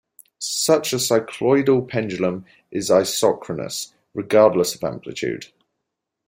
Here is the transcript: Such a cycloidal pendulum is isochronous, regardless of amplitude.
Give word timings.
Such 0.39 0.93
a 0.93 0.95
cycloidal 0.97 1.87
pendulum 1.87 2.45
is 2.71 2.89
isochronous, 2.89 3.93
regardless 4.15 4.73
of 4.73 4.83
amplitude. 4.83 5.49